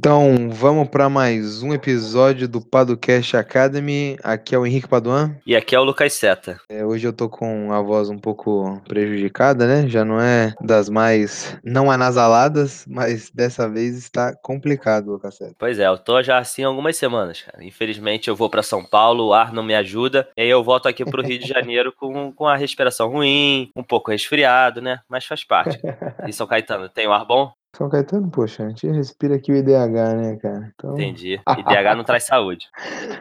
Então, 0.00 0.48
vamos 0.48 0.86
para 0.86 1.08
mais 1.08 1.60
um 1.60 1.74
episódio 1.74 2.46
do 2.46 2.60
Padocast 2.60 3.36
Academy. 3.36 4.16
Aqui 4.22 4.54
é 4.54 4.58
o 4.58 4.64
Henrique 4.64 4.86
Paduan. 4.86 5.34
E 5.44 5.56
aqui 5.56 5.74
é 5.74 5.80
o 5.80 5.82
Lucas 5.82 6.12
Seta. 6.12 6.60
É, 6.68 6.84
hoje 6.84 7.04
eu 7.04 7.12
tô 7.12 7.28
com 7.28 7.72
a 7.72 7.82
voz 7.82 8.08
um 8.08 8.16
pouco 8.16 8.80
prejudicada, 8.86 9.66
né? 9.66 9.88
Já 9.88 10.04
não 10.04 10.20
é 10.20 10.54
das 10.60 10.88
mais 10.88 11.58
não 11.64 11.90
anasaladas, 11.90 12.86
mas 12.88 13.28
dessa 13.30 13.68
vez 13.68 13.98
está 13.98 14.32
complicado, 14.36 15.10
Lucas 15.10 15.36
Seta. 15.36 15.56
Pois 15.58 15.80
é, 15.80 15.88
eu 15.88 15.98
tô 15.98 16.22
já 16.22 16.38
assim 16.38 16.62
há 16.62 16.68
algumas 16.68 16.96
semanas, 16.96 17.42
cara. 17.42 17.64
Infelizmente 17.64 18.28
eu 18.28 18.36
vou 18.36 18.48
para 18.48 18.62
São 18.62 18.84
Paulo, 18.84 19.26
o 19.26 19.34
ar 19.34 19.52
não 19.52 19.64
me 19.64 19.74
ajuda, 19.74 20.28
e 20.36 20.42
aí 20.42 20.48
eu 20.48 20.62
volto 20.62 20.86
aqui 20.86 21.04
pro 21.04 21.26
Rio 21.26 21.40
de 21.40 21.48
Janeiro 21.48 21.92
com, 21.92 22.30
com 22.30 22.46
a 22.46 22.54
respiração 22.54 23.08
ruim, 23.10 23.72
um 23.74 23.82
pouco 23.82 24.12
resfriado, 24.12 24.80
né? 24.80 25.00
Mas 25.08 25.26
faz 25.26 25.42
parte. 25.42 25.76
E 26.28 26.32
São 26.32 26.46
Caetano, 26.46 26.88
tem 26.88 27.06
o 27.06 27.12
ar 27.12 27.24
bom? 27.24 27.52
São 27.76 27.88
Caetano, 27.88 28.30
poxa, 28.30 28.64
a 28.64 28.68
gente 28.68 28.88
respira 28.88 29.36
aqui 29.36 29.52
o 29.52 29.56
IDH, 29.56 30.14
né, 30.16 30.36
cara? 30.36 30.72
Então... 30.74 30.94
Entendi. 30.94 31.40
IDH 31.46 31.96
não 31.96 32.02
traz 32.02 32.24
saúde. 32.24 32.66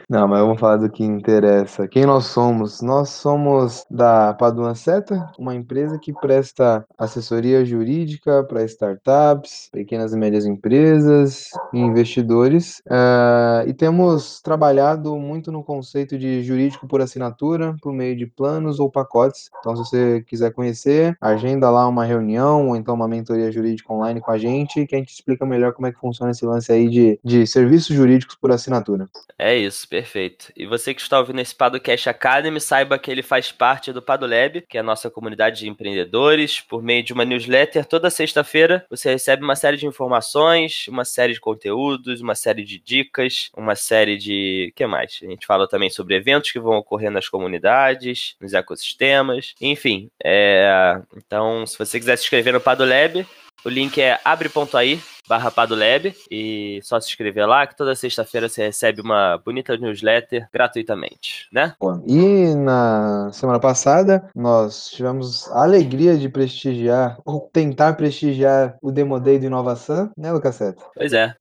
Não, 0.09 0.27
mas 0.27 0.39
vamos 0.39 0.59
falar 0.59 0.77
do 0.77 0.89
que 0.89 1.03
interessa. 1.03 1.87
Quem 1.87 2.05
nós 2.05 2.25
somos? 2.25 2.81
Nós 2.81 3.09
somos 3.09 3.85
da 3.91 4.33
Padua 4.33 4.73
Seta, 4.73 5.31
uma 5.37 5.53
empresa 5.53 5.99
que 5.99 6.13
presta 6.13 6.85
assessoria 6.97 7.63
jurídica 7.65 8.43
para 8.45 8.63
startups, 8.63 9.69
pequenas 9.71 10.13
e 10.13 10.17
médias 10.17 10.45
empresas 10.45 11.49
e 11.73 11.79
investidores. 11.79 12.81
Uh, 12.87 13.67
e 13.67 13.73
temos 13.73 14.41
trabalhado 14.41 15.15
muito 15.17 15.51
no 15.51 15.63
conceito 15.63 16.17
de 16.17 16.41
jurídico 16.41 16.87
por 16.87 17.01
assinatura, 17.01 17.75
por 17.81 17.93
meio 17.93 18.15
de 18.15 18.25
planos 18.25 18.79
ou 18.79 18.89
pacotes. 18.89 19.51
Então, 19.59 19.75
se 19.75 19.83
você 19.83 20.23
quiser 20.25 20.51
conhecer, 20.53 21.17
agenda 21.21 21.69
lá 21.69 21.87
uma 21.87 22.05
reunião 22.05 22.69
ou 22.69 22.75
então 22.75 22.95
uma 22.95 23.07
mentoria 23.07 23.51
jurídica 23.51 23.93
online 23.93 24.21
com 24.21 24.31
a 24.31 24.36
gente, 24.37 24.85
que 24.85 24.95
a 24.95 24.99
gente 24.99 25.13
explica 25.13 25.45
melhor 25.45 25.73
como 25.73 25.87
é 25.87 25.91
que 25.91 25.99
funciona 25.99 26.31
esse 26.31 26.45
lance 26.45 26.71
aí 26.71 26.89
de, 26.89 27.19
de 27.23 27.45
serviços 27.45 27.95
jurídicos 27.95 28.35
por 28.35 28.51
assinatura. 28.51 29.07
É 29.37 29.55
isso, 29.55 29.87
perfeito. 29.87 30.51
E 30.55 30.65
você 30.65 30.93
que 30.93 31.01
está 31.01 31.19
ouvindo 31.19 31.39
esse 31.39 31.55
Padocast 31.55 32.09
Academy, 32.09 32.59
saiba 32.59 32.97
que 32.97 33.11
ele 33.11 33.21
faz 33.21 33.51
parte 33.51 33.91
do 33.93 34.01
Padolab, 34.01 34.61
que 34.61 34.77
é 34.77 34.81
a 34.81 34.83
nossa 34.83 35.09
comunidade 35.09 35.59
de 35.59 35.69
empreendedores. 35.69 36.61
Por 36.61 36.81
meio 36.81 37.03
de 37.03 37.13
uma 37.13 37.25
newsletter, 37.25 37.85
toda 37.85 38.09
sexta-feira 38.09 38.85
você 38.89 39.11
recebe 39.11 39.43
uma 39.43 39.55
série 39.55 39.77
de 39.77 39.85
informações, 39.85 40.87
uma 40.87 41.05
série 41.05 41.33
de 41.33 41.39
conteúdos, 41.39 42.21
uma 42.21 42.35
série 42.35 42.63
de 42.63 42.79
dicas, 42.79 43.49
uma 43.55 43.75
série 43.75 44.17
de. 44.17 44.73
Que 44.75 44.85
mais? 44.85 45.19
A 45.21 45.25
gente 45.25 45.45
fala 45.45 45.67
também 45.67 45.89
sobre 45.89 46.15
eventos 46.15 46.51
que 46.51 46.59
vão 46.59 46.77
ocorrer 46.77 47.11
nas 47.11 47.29
comunidades, 47.29 48.35
nos 48.41 48.53
ecossistemas, 48.53 49.53
enfim. 49.61 50.09
É... 50.23 50.99
Então, 51.15 51.65
se 51.65 51.77
você 51.77 51.99
quiser 51.99 52.17
se 52.17 52.23
inscrever 52.23 52.53
no 52.53 52.61
Padolab, 52.61 53.25
o 53.63 53.69
link 53.69 53.99
é 53.99 54.19
abre.ai 54.23 55.01
barra 55.27 55.51
Padolab 55.51 56.15
e 56.31 56.79
só 56.83 56.99
se 56.99 57.09
inscrever 57.09 57.47
lá 57.47 57.67
que 57.67 57.75
toda 57.75 57.95
sexta-feira 57.95 58.47
você 58.47 58.65
recebe 58.65 59.01
uma 59.01 59.37
bonita 59.37 59.75
newsletter 59.77 60.47
gratuitamente, 60.51 61.47
né? 61.51 61.73
E 62.07 62.55
na 62.55 63.29
semana 63.31 63.59
passada 63.59 64.29
nós 64.35 64.89
tivemos 64.89 65.49
a 65.51 65.63
alegria 65.63 66.17
de 66.17 66.29
prestigiar 66.29 67.17
ou 67.25 67.49
tentar 67.51 67.93
prestigiar 67.93 68.77
o 68.81 68.91
Demo 68.91 69.19
Day 69.19 69.39
do 69.39 69.45
Inovação, 69.45 70.11
né, 70.17 70.31
Lucaseta? 70.31 70.83
Pois 70.95 71.13
é. 71.13 71.35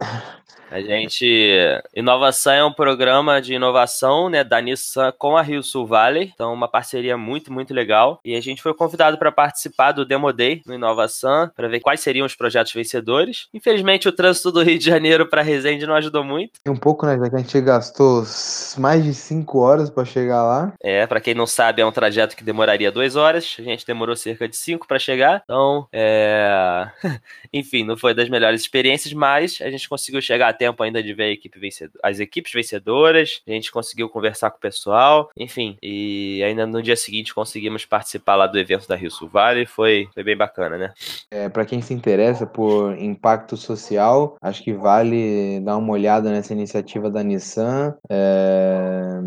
A 0.71 0.81
gente. 0.81 1.25
Inovação 1.95 2.53
é 2.53 2.65
um 2.65 2.73
programa 2.73 3.41
de 3.41 3.55
inovação 3.55 4.29
né, 4.29 4.43
da 4.43 4.61
Nissan 4.61 5.13
com 5.17 5.37
a 5.37 5.43
Rio 5.43 5.63
Sul 5.63 5.87
Valley. 5.87 6.33
Então, 6.35 6.53
uma 6.53 6.69
parceria 6.69 7.17
muito, 7.17 7.53
muito 7.53 7.73
legal. 7.73 8.21
E 8.25 8.35
a 8.35 8.41
gente 8.41 8.63
foi 8.63 8.75
convidado 8.75 9.17
para 9.17 9.31
participar 9.31 9.93
do 9.93 10.05
Demo 10.05 10.33
Day 10.33 10.63
no 10.67 10.75
Inovação, 10.75 11.51
para 11.55 11.69
ver 11.69 11.81
quais 11.81 12.01
seriam 12.01 12.27
os 12.27 12.35
projetos 12.35 12.73
vencedores. 12.73 13.49
Infelizmente, 13.55 13.76
o 14.07 14.13
trânsito 14.13 14.53
do 14.53 14.63
Rio 14.63 14.79
de 14.79 14.85
Janeiro 14.85 15.27
para 15.27 15.43
Resende 15.43 15.87
não 15.87 15.95
ajudou 15.95 16.25
muito. 16.25 16.53
Um 16.67 16.77
pouco, 16.77 17.07
né? 17.07 17.19
Já 17.19 17.31
que 17.31 17.37
a 17.37 17.39
gente 17.39 17.61
gastou 17.61 18.25
mais 18.79 19.03
de 19.05 19.15
5 19.15 19.59
horas 19.59 19.91
para 19.91 20.05
chegar 20.05 20.43
lá. 20.43 20.73
É, 20.83 21.07
para 21.07 21.21
quem 21.21 21.35
não 21.35 21.47
sabe, 21.47 21.83
é 21.83 21.87
um 21.87 21.93
trajeto 21.93 22.37
que 22.37 22.45
demoraria 22.45 22.93
2 22.93 23.17
horas. 23.17 23.57
A 23.59 23.63
gente 23.63 23.87
demorou 23.87 24.17
cerca 24.17 24.49
de 24.49 24.57
5 24.57 24.87
para 24.87 24.99
chegar. 24.99 25.43
Então, 25.45 25.87
é. 25.93 26.89
Enfim, 27.53 27.85
não 27.85 27.97
foi 27.97 28.15
das 28.15 28.29
melhores 28.29 28.61
experiências, 28.61 29.13
mas 29.13 29.59
a 29.61 29.71
gente 29.71 29.89
conseguiu 29.89 30.21
chegar 30.21 30.53
tempo 30.53 30.83
ainda 30.83 31.03
de 31.03 31.15
ver 31.15 31.25
a 31.25 31.31
equipe 31.31 31.59
vencedora, 31.59 32.01
as 32.03 32.21
equipes 32.21 32.53
vencedoras, 32.53 33.43
a 33.47 33.51
gente 33.51 33.71
conseguiu 33.71 34.09
conversar 34.09 34.51
com 34.51 34.59
o 34.59 34.61
pessoal, 34.61 35.31
enfim, 35.37 35.77
e 35.83 36.43
ainda 36.45 36.67
no 36.67 36.83
dia 36.83 36.97
seguinte 36.97 37.35
conseguimos 37.35 37.85
participar 37.85 38.37
lá 38.37 38.47
do 38.47 38.59
evento 38.59 38.89
da 38.89 38.97
Rio 38.97 39.11
Sul 39.11 39.29
Vale, 39.29 39.67
foi, 39.67 40.09
foi 40.13 40.23
bem 40.23 40.37
bacana, 40.37 40.77
né? 40.77 40.93
É, 41.31 41.49
para 41.49 41.65
quem 41.65 41.81
se 41.81 41.95
interessa 41.95 42.47
por 42.47 42.97
impacto 42.99 43.57
social, 43.67 44.37
acho 44.41 44.63
que 44.63 44.73
vale 44.73 45.61
dar 45.61 45.77
uma 45.77 45.93
olhada 45.93 46.31
nessa 46.31 46.53
iniciativa 46.53 47.11
da 47.11 47.23
Nissan. 47.23 47.95
É... 48.09 49.21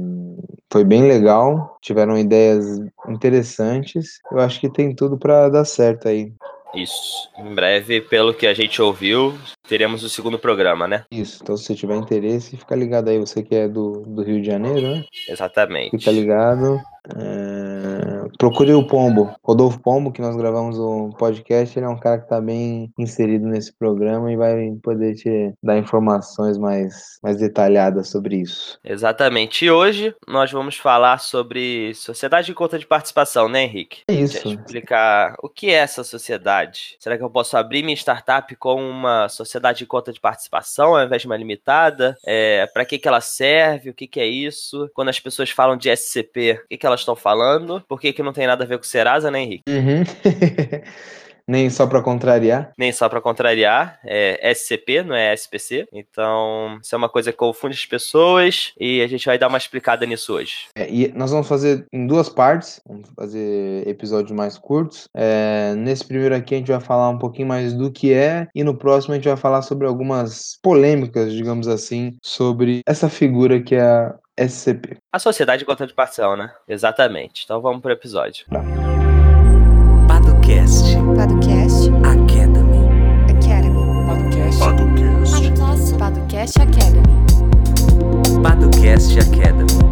Foi 0.71 0.83
bem 0.83 1.07
legal, 1.07 1.77
tiveram 1.81 2.17
ideias 2.17 2.79
interessantes. 3.07 4.19
Eu 4.31 4.39
acho 4.39 4.59
que 4.59 4.69
tem 4.69 4.95
tudo 4.95 5.17
para 5.17 5.49
dar 5.49 5.65
certo 5.65 6.07
aí. 6.07 6.31
Isso. 6.73 7.29
Em 7.37 7.55
breve, 7.55 8.01
pelo 8.01 8.33
que 8.33 8.45
a 8.45 8.53
gente 8.53 8.79
ouviu, 8.81 9.33
teremos 9.67 10.03
o 10.03 10.09
segundo 10.09 10.37
programa, 10.37 10.87
né? 10.87 11.03
Isso. 11.11 11.39
Então, 11.41 11.57
se 11.57 11.75
tiver 11.75 11.95
interesse, 11.95 12.57
fica 12.57 12.75
ligado 12.75 13.09
aí. 13.09 13.17
Você 13.17 13.41
que 13.41 13.55
é 13.55 13.67
do, 13.67 14.03
do 14.05 14.21
Rio 14.21 14.39
de 14.39 14.47
Janeiro, 14.47 14.95
né? 14.95 15.03
Exatamente. 15.27 15.97
Fica 15.97 16.11
ligado. 16.11 16.79
É... 17.15 18.18
Procure 18.37 18.73
o 18.73 18.85
Pombo, 18.85 19.33
Rodolfo 19.43 19.79
Pombo, 19.79 20.11
que 20.11 20.21
nós 20.21 20.35
gravamos 20.35 20.77
o 20.77 21.09
podcast. 21.17 21.77
Ele 21.77 21.85
é 21.85 21.89
um 21.89 21.99
cara 21.99 22.17
que 22.17 22.25
está 22.25 22.39
bem 22.39 22.91
inserido 22.97 23.47
nesse 23.47 23.73
programa 23.73 24.31
e 24.31 24.37
vai 24.37 24.71
poder 24.83 25.15
te 25.15 25.53
dar 25.61 25.77
informações 25.77 26.57
mais, 26.57 27.19
mais 27.23 27.37
detalhadas 27.37 28.09
sobre 28.09 28.37
isso. 28.37 28.79
Exatamente. 28.83 29.65
E 29.65 29.71
hoje 29.71 30.15
nós 30.27 30.51
vamos 30.51 30.75
falar 30.75 31.19
sobre 31.19 31.93
sociedade 31.95 32.47
de 32.47 32.53
conta 32.53 32.77
de 32.77 32.85
participação, 32.85 33.49
né, 33.49 33.63
Henrique? 33.63 34.03
É 34.07 34.13
isso. 34.13 34.47
explicar 34.47 35.35
o 35.41 35.49
que 35.49 35.69
é 35.69 35.73
essa 35.73 36.03
sociedade. 36.03 36.95
Será 36.99 37.17
que 37.17 37.23
eu 37.23 37.29
posso 37.29 37.57
abrir 37.57 37.83
minha 37.83 37.95
startup 37.95 38.55
com 38.55 38.75
uma 38.75 39.29
sociedade 39.29 39.79
de 39.79 39.85
conta 39.85 40.11
de 40.11 40.19
participação 40.19 40.95
ao 40.95 41.05
invés 41.05 41.21
de 41.21 41.27
uma 41.27 41.37
limitada? 41.37 42.17
É, 42.25 42.67
Para 42.67 42.85
que, 42.85 42.97
que 42.97 43.07
ela 43.07 43.21
serve? 43.21 43.89
O 43.89 43.93
que, 43.93 44.07
que 44.07 44.19
é 44.19 44.27
isso? 44.27 44.89
Quando 44.93 45.09
as 45.09 45.19
pessoas 45.19 45.49
falam 45.49 45.77
de 45.77 45.89
SCP, 45.89 46.61
o 46.63 46.67
que, 46.67 46.77
que 46.77 46.85
elas 46.85 47.01
estão 47.01 47.15
falando? 47.15 47.83
Por 47.87 47.99
que, 47.99 48.13
que 48.19 48.23
não 48.23 48.33
tem 48.33 48.45
nada 48.45 48.65
a 48.65 48.67
ver 48.67 48.77
com 48.77 48.83
Serasa, 48.83 49.31
né, 49.31 49.41
Henrique? 49.41 49.63
Uhum. 49.69 50.03
Nem 51.47 51.67
só 51.67 51.87
para 51.87 51.99
contrariar. 51.99 52.71
Nem 52.77 52.91
só 52.91 53.09
para 53.09 53.19
contrariar. 53.19 53.99
É 54.05 54.51
SCP, 54.51 55.01
não 55.01 55.15
é 55.15 55.33
SPC. 55.33 55.87
Então, 55.91 56.77
isso 56.79 56.93
é 56.93 56.97
uma 56.97 57.09
coisa 57.09 57.31
que 57.31 57.39
confunde 57.39 57.73
as 57.73 57.87
pessoas 57.87 58.71
e 58.79 59.01
a 59.01 59.07
gente 59.07 59.25
vai 59.25 59.39
dar 59.39 59.47
uma 59.47 59.57
explicada 59.57 60.05
nisso 60.05 60.31
hoje. 60.33 60.67
É, 60.75 60.87
e 60.87 61.11
nós 61.15 61.31
vamos 61.31 61.47
fazer 61.47 61.87
em 61.91 62.05
duas 62.05 62.29
partes. 62.29 62.79
Vamos 62.87 63.09
fazer 63.15 63.87
episódios 63.87 64.31
mais 64.31 64.59
curtos. 64.59 65.07
É, 65.17 65.73
nesse 65.75 66.05
primeiro 66.05 66.35
aqui 66.35 66.53
a 66.53 66.57
gente 66.59 66.71
vai 66.71 66.79
falar 66.79 67.09
um 67.09 67.17
pouquinho 67.17 67.47
mais 67.47 67.73
do 67.73 67.91
que 67.91 68.13
é 68.13 68.47
e 68.53 68.63
no 68.63 68.77
próximo 68.77 69.13
a 69.13 69.17
gente 69.17 69.27
vai 69.27 69.37
falar 69.37 69.63
sobre 69.63 69.87
algumas 69.87 70.59
polêmicas, 70.61 71.33
digamos 71.33 71.67
assim, 71.67 72.15
sobre 72.21 72.81
essa 72.85 73.09
figura 73.09 73.59
que 73.59 73.73
é 73.73 74.13
SCP. 74.47 74.97
A 75.11 75.19
Sociedade 75.19 75.59
de 75.59 75.65
Conta 75.65 75.85
de 75.85 75.93
Participação, 75.93 76.37
né? 76.37 76.51
Exatamente. 76.67 77.43
Então 77.43 77.59
vamos 77.61 77.81
pro 77.81 77.91
episódio. 77.91 78.45
Tá. 78.49 78.63
Padocast. 80.07 80.95
Podcast. 81.15 81.89
Academy. 82.05 82.87
Academy. 83.29 83.79
Podcast. 84.07 84.59
Podcast. 84.59 85.97
Podcast 85.97 86.61
Academy. 86.61 87.19
Padocast 88.41 89.19
Academy. 89.19 89.89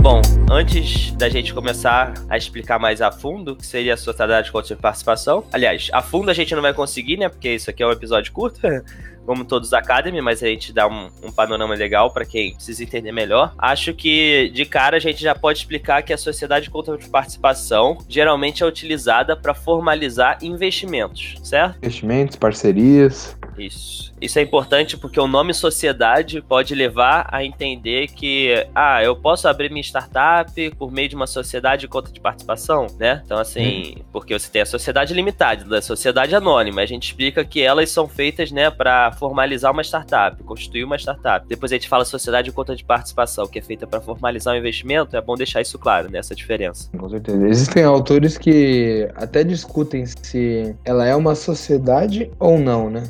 Bom, 0.00 0.20
antes 0.50 1.12
da 1.12 1.28
gente 1.30 1.54
começar 1.54 2.12
a 2.28 2.36
explicar 2.36 2.78
mais 2.78 3.00
a 3.00 3.10
fundo 3.10 3.52
o 3.52 3.56
que 3.56 3.66
seria 3.66 3.94
a 3.94 3.96
Sociedade 3.96 4.46
de 4.46 4.52
Conta 4.52 4.68
de 4.68 4.76
Participação, 4.76 5.44
aliás, 5.50 5.88
a 5.92 6.02
fundo 6.02 6.30
a 6.30 6.34
gente 6.34 6.54
não 6.54 6.60
vai 6.60 6.74
conseguir, 6.74 7.16
né? 7.16 7.28
Porque 7.28 7.54
isso 7.54 7.70
aqui 7.70 7.82
é 7.82 7.86
um 7.86 7.90
episódio 7.90 8.30
curto. 8.30 8.60
como 9.24 9.44
todos 9.44 9.70
da 9.70 9.78
Academy, 9.78 10.20
mas 10.20 10.42
a 10.42 10.46
gente 10.46 10.72
dá 10.72 10.86
um, 10.86 11.08
um 11.22 11.32
panorama 11.32 11.74
legal 11.74 12.10
para 12.10 12.24
quem 12.24 12.54
precisa 12.54 12.82
entender 12.82 13.12
melhor. 13.12 13.54
Acho 13.58 13.94
que 13.94 14.50
de 14.54 14.64
cara 14.64 14.96
a 14.96 15.00
gente 15.00 15.22
já 15.22 15.34
pode 15.34 15.58
explicar 15.58 16.02
que 16.02 16.12
a 16.12 16.18
sociedade 16.18 16.64
de 16.64 16.70
conta 16.70 16.96
de 16.96 17.08
participação 17.08 17.98
geralmente 18.08 18.62
é 18.62 18.66
utilizada 18.66 19.36
para 19.36 19.54
formalizar 19.54 20.38
investimentos, 20.42 21.34
certo? 21.42 21.78
Investimentos, 21.78 22.36
parcerias. 22.36 23.36
Isso. 23.58 24.12
Isso 24.20 24.38
é 24.38 24.42
importante 24.42 24.96
porque 24.96 25.20
o 25.20 25.26
nome 25.26 25.52
sociedade 25.52 26.40
pode 26.40 26.74
levar 26.74 27.28
a 27.30 27.44
entender 27.44 28.08
que, 28.08 28.66
ah, 28.74 29.02
eu 29.02 29.16
posso 29.16 29.48
abrir 29.48 29.70
minha 29.70 29.82
startup 29.82 30.70
por 30.78 30.90
meio 30.90 31.08
de 31.08 31.16
uma 31.16 31.26
sociedade 31.26 31.82
de 31.82 31.88
conta 31.88 32.10
de 32.10 32.20
participação, 32.20 32.86
né? 32.98 33.22
Então, 33.24 33.38
assim, 33.38 33.96
hum. 33.98 34.02
porque 34.12 34.38
você 34.38 34.50
tem 34.50 34.62
a 34.62 34.66
sociedade 34.66 35.12
limitada, 35.12 35.64
da 35.64 35.82
sociedade 35.82 36.34
anônima. 36.34 36.80
A 36.80 36.86
gente 36.86 37.04
explica 37.04 37.44
que 37.44 37.60
elas 37.60 37.90
são 37.90 38.08
feitas, 38.08 38.50
né, 38.50 38.70
para 38.70 39.12
formalizar 39.12 39.72
uma 39.72 39.82
startup, 39.82 40.42
constituir 40.42 40.84
uma 40.84 40.96
startup. 40.96 41.46
Depois 41.46 41.72
a 41.72 41.74
gente 41.76 41.88
fala 41.88 42.04
sociedade 42.04 42.48
de 42.48 42.52
conta 42.52 42.74
de 42.74 42.84
participação, 42.84 43.46
que 43.46 43.58
é 43.58 43.62
feita 43.62 43.86
para 43.86 44.00
formalizar 44.00 44.54
o 44.54 44.56
um 44.56 44.58
investimento. 44.58 45.16
É 45.16 45.20
bom 45.20 45.34
deixar 45.34 45.60
isso 45.60 45.78
claro, 45.78 46.10
né, 46.10 46.18
essa 46.18 46.34
diferença. 46.34 46.88
Com 46.96 47.08
certeza. 47.08 47.46
Existem 47.46 47.84
autores 47.84 48.38
que 48.38 49.08
até 49.14 49.44
discutem 49.44 50.04
se 50.06 50.74
ela 50.84 51.06
é 51.06 51.14
uma 51.14 51.34
sociedade 51.34 52.30
ou 52.38 52.58
não, 52.58 52.90
né? 52.90 53.02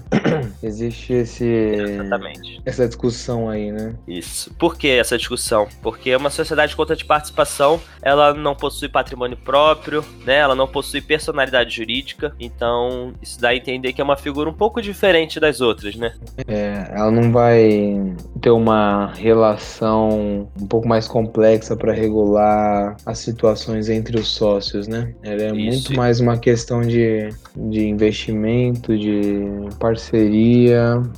Existe 0.64 1.12
esse 1.12 1.44
Exatamente. 1.44 2.62
essa 2.64 2.88
discussão 2.88 3.50
aí, 3.50 3.70
né? 3.70 3.94
Isso. 4.08 4.50
Por 4.58 4.78
que 4.78 4.88
essa 4.88 5.18
discussão? 5.18 5.68
Porque 5.82 6.16
uma 6.16 6.30
sociedade 6.30 6.70
de 6.70 6.76
conta 6.76 6.96
de 6.96 7.04
participação, 7.04 7.78
ela 8.00 8.32
não 8.32 8.54
possui 8.54 8.88
patrimônio 8.88 9.36
próprio, 9.36 10.02
né? 10.24 10.36
Ela 10.36 10.54
não 10.54 10.66
possui 10.66 11.02
personalidade 11.02 11.76
jurídica, 11.76 12.34
então 12.40 13.12
isso 13.20 13.38
dá 13.38 13.50
a 13.50 13.56
entender 13.56 13.92
que 13.92 14.00
é 14.00 14.04
uma 14.04 14.16
figura 14.16 14.48
um 14.48 14.54
pouco 14.54 14.80
diferente 14.80 15.38
das 15.38 15.60
outras, 15.60 15.96
né? 15.96 16.14
É, 16.48 16.90
ela 16.94 17.10
não 17.10 17.30
vai 17.30 18.14
ter 18.40 18.50
uma 18.50 19.12
relação 19.12 20.48
um 20.58 20.66
pouco 20.66 20.88
mais 20.88 21.06
complexa 21.06 21.76
para 21.76 21.92
regular 21.92 22.96
as 23.04 23.18
situações 23.18 23.90
entre 23.90 24.18
os 24.18 24.28
sócios, 24.28 24.88
né? 24.88 25.14
Ela 25.22 25.42
é 25.42 25.46
isso. 25.48 25.56
muito 25.56 25.94
mais 25.94 26.20
uma 26.20 26.38
questão 26.38 26.80
de, 26.80 27.28
de 27.54 27.86
investimento, 27.86 28.96
de 28.96 29.44
parceria 29.78 30.53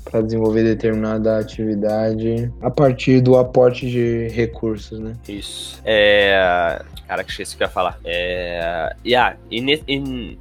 para 0.05 0.21
desenvolver 0.21 0.65
determinada 0.65 1.39
atividade 1.39 2.53
a 2.61 2.71
partir 2.71 3.21
do 3.21 3.37
aporte 3.37 3.89
de 3.89 4.29
recursos, 4.29 4.99
né? 4.99 5.15
Isso. 5.29 5.81
É, 5.85 6.81
Cara, 7.07 7.23
que 7.23 7.31
esqueci 7.31 7.55
o 7.55 7.59
que 7.59 7.63
eu 7.63 7.67
ia 7.67 7.73
falar. 7.73 7.99
É. 8.05 8.95
Yeah, 9.05 9.37
e, 9.51 9.61
e, 9.87 10.39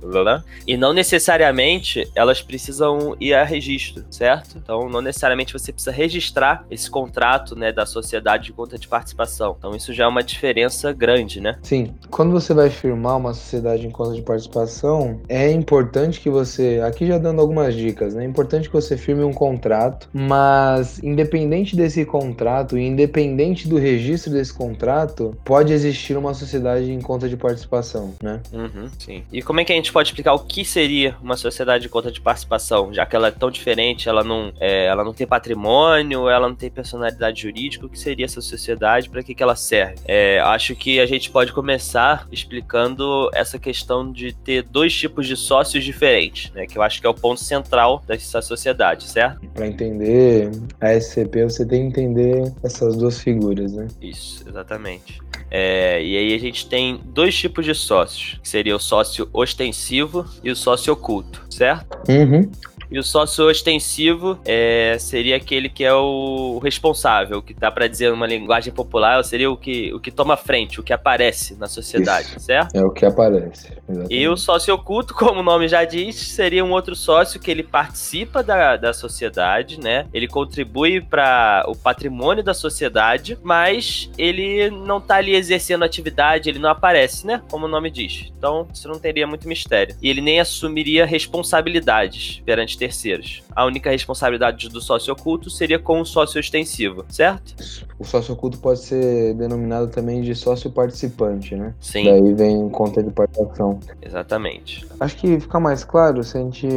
e 0.68 0.78
não 0.78 0.94
necessariamente 0.94 2.10
elas 2.16 2.42
precisam 2.42 3.16
ir 3.20 3.34
a 3.34 3.44
registro, 3.44 4.04
certo? 4.10 4.58
Então, 4.58 4.90
não 4.90 5.02
necessariamente 5.02 5.54
você 5.54 5.72
precisa 5.72 5.92
registrar 5.92 6.66
esse 6.72 6.90
contrato, 6.90 7.56
né, 7.56 7.72
da 7.72 7.86
sociedade 7.86 8.46
de 8.46 8.54
conta 8.54 8.78
de 8.80 8.88
participação. 8.88 9.56
Então, 9.58 9.76
isso 9.76 9.94
já 9.94 10.06
é 10.06 10.08
uma 10.08 10.24
diferença 10.24 10.92
grande, 10.92 11.40
né? 11.40 11.58
Sim. 11.62 11.94
Quando 12.10 12.32
você 12.32 12.54
vai 12.54 12.70
firmar 12.70 13.18
uma 13.18 13.34
sociedade 13.34 13.86
em 13.86 13.92
conta 13.92 14.16
de 14.16 14.22
participação, 14.22 15.22
é 15.30 15.52
importante 15.52 16.20
que 16.20 16.30
você. 16.30 16.82
Aqui 16.86 17.06
já 17.06 17.18
dando 17.18 17.42
algumas 17.42 17.76
dicas, 17.76 18.16
né? 18.16 18.24
É 18.24 18.28
importante 18.28 18.68
que 18.68 18.74
você 18.82 18.98
firme 18.98 19.24
um 19.24 19.34
contrato, 19.34 20.10
mas 20.14 21.02
independente 21.04 21.76
desse 21.76 22.06
contrato 22.06 22.78
independente 22.78 23.68
do 23.68 23.78
registro 23.78 24.32
desse 24.32 24.54
contrato, 24.54 25.36
pode 25.44 25.74
existir 25.74 26.18
uma 26.18 26.34
sociedade 26.34 26.92
em 26.92 27.02
conta 27.02 27.28
de 27.28 27.38
participação, 27.38 28.14
né? 28.22 28.42
Uhum, 28.52 28.90
sim. 28.98 29.24
E 29.32 29.42
como 29.42 29.60
é 29.60 29.66
que 29.66 29.72
a 29.72 29.76
gente 29.76 29.92
pode 29.92 30.10
explicar 30.10 30.34
o 30.34 30.40
que 30.40 30.64
seria 30.64 31.16
uma 31.22 31.38
sociedade 31.38 31.84
de 31.84 31.90
conta 31.90 32.12
de 32.12 32.22
participação, 32.22 32.94
já 32.94 33.06
que 33.06 33.16
ela 33.16 33.28
é 33.28 33.32
tão 33.32 33.52
diferente, 33.52 34.08
ela 34.10 34.24
não, 34.24 34.52
é, 34.60 34.86
ela 34.86 35.04
não 35.04 35.14
tem 35.14 35.28
patrimônio, 35.28 36.30
ela 36.30 36.48
não 36.48 36.56
tem 36.56 36.70
personalidade 36.70 37.42
jurídica, 37.42 37.86
o 37.86 37.90
que 37.90 38.00
seria 38.00 38.26
essa 38.26 38.42
sociedade, 38.42 39.10
para 39.10 39.24
que, 39.24 39.34
que 39.34 39.44
ela 39.44 39.56
serve? 39.56 39.96
É, 40.06 40.40
acho 40.40 40.76
que 40.76 41.00
a 41.00 41.06
gente 41.06 41.30
pode 41.30 41.52
começar 41.52 42.28
explicando 42.32 43.30
essa 43.34 43.58
questão 43.60 44.12
de 44.12 44.34
ter 44.34 44.64
dois 44.64 44.94
tipos 44.94 45.28
de 45.28 45.36
sócios 45.36 45.84
diferentes, 45.84 46.52
né? 46.52 46.66
Que 46.66 46.78
eu 46.78 46.82
acho 46.82 47.00
que 47.00 47.08
é 47.08 47.10
o 47.10 47.14
ponto 47.14 47.42
central 47.42 48.04
dessa 48.08 48.42
sociedade, 48.42 48.65
certo? 49.08 49.46
Para 49.54 49.68
entender 49.68 50.52
a 50.82 50.94
SCP, 50.94 51.44
você 51.44 51.66
tem 51.66 51.92
que 51.92 52.02
entender 52.02 52.52
essas 52.64 52.96
duas 52.96 53.20
figuras, 53.20 53.74
né? 53.74 53.88
Isso, 54.02 54.44
exatamente. 54.48 55.20
É, 55.52 56.04
e 56.04 56.18
aí 56.18 56.34
a 56.34 56.40
gente 56.40 56.68
tem 56.68 57.00
dois 57.06 57.36
tipos 57.36 57.66
de 57.66 57.74
sócios, 57.74 58.40
que 58.42 58.50
seria 58.50 58.76
o 58.76 58.80
sócio 58.80 59.30
ostensivo 59.32 60.26
e 60.44 60.52
o 60.52 60.56
sócio 60.56 60.92
oculto, 60.92 61.46
certo? 61.50 61.98
Uhum. 62.10 62.50
E 62.90 63.00
o 63.00 63.04
sócio 63.04 63.50
ostensivo 63.50 64.38
é, 64.46 64.98
seria 65.00 65.36
aquele 65.38 65.70
que 65.70 65.84
é 65.84 65.94
o 65.94 66.60
responsável, 66.64 67.42
que 67.42 67.54
dá 67.54 67.72
para 67.72 67.88
dizer 67.88 68.12
numa 68.12 68.28
linguagem 68.28 68.74
popular, 68.74 69.24
seria 69.24 69.50
o 69.50 69.58
que, 69.58 69.94
o 69.94 70.00
que 70.00 70.12
toma 70.12 70.38
frente, 70.38 70.80
o 70.80 70.84
que 70.84 70.94
aparece 70.94 71.56
na 71.56 71.68
sociedade, 71.68 72.28
Isso. 72.28 72.42
certo? 72.42 72.76
É 72.76 72.84
o 72.84 72.92
que 72.92 73.06
aparece. 73.06 73.74
Exatamente. 73.88 74.14
E 74.14 74.28
o 74.28 74.36
sócio 74.36 74.74
oculto, 74.74 75.14
como 75.16 75.40
o 75.40 75.44
nome 75.44 75.68
já 75.68 75.84
diz, 75.84 76.16
seria 76.16 76.64
um 76.64 76.72
outro 76.72 76.96
sócio 76.96 77.40
que 77.40 77.50
ele 77.50 77.64
participa 77.64 78.44
da, 78.44 78.76
da 78.78 78.94
sociedade, 78.94 79.80
né? 79.80 80.08
Ele 80.14 80.28
contribui 80.28 81.02
para 81.02 81.66
o 81.68 81.76
patrimônio 81.76 82.44
da 82.44 82.54
sociedade, 82.54 83.38
mas 83.44 84.10
ele 84.18 84.70
não 84.70 85.00
tá 85.00 85.16
ali 85.16 85.36
exercendo 85.36 85.84
atividade, 85.84 86.50
ele 86.50 86.60
não 86.60 86.70
aparece, 86.70 87.26
né? 87.26 87.42
Como 87.50 87.66
o 87.66 87.70
nome 87.70 87.90
diz. 87.90 88.32
Então, 88.38 88.68
isso 88.74 88.88
não 88.88 89.00
teria 89.00 89.28
muito 89.28 89.48
mistério. 89.48 89.96
E 90.02 90.10
ele 90.10 90.22
nem 90.22 90.40
assumiria 90.40 91.06
responsabilidades 91.06 92.42
perante 92.46 92.75
terceiros. 92.76 93.44
A 93.56 93.66
única 93.66 93.90
responsabilidade 93.90 94.70
do 94.70 94.82
sócio 94.82 95.14
oculto 95.14 95.50
seria 95.50 95.80
com 95.80 96.02
o 96.02 96.06
sócio 96.06 96.40
extensivo, 96.40 97.06
certo? 97.10 97.56
O 97.98 98.04
sócio 98.04 98.34
oculto 98.34 98.58
pode 98.58 98.80
ser 98.80 99.34
denominado 99.36 99.88
também 99.88 100.22
de 100.22 100.36
sócio 100.36 100.70
participante, 100.70 101.56
né? 101.56 101.74
Sim. 101.80 102.06
Daí 102.06 102.34
vem 102.34 102.70
conta 102.70 103.02
de 103.02 103.12
participação. 103.12 103.80
Exatamente. 104.02 104.86
Acho 105.00 105.18
que 105.18 105.40
fica 105.40 105.60
mais 105.60 105.84
claro 105.84 106.24
se 106.24 106.38
a 106.38 106.42
gente 106.42 106.68